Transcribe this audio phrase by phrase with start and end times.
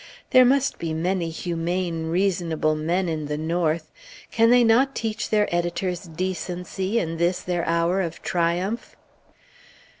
[0.31, 3.91] There must be many humane, reasonable men in the North;
[4.31, 8.95] can they not teach their editors decency in this their hour of triumph?